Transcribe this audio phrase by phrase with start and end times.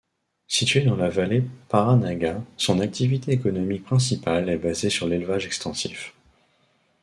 [0.47, 6.15] Situé dans la vallée Pahranagat, son activité économique principale est basée sur l'élevage extensif.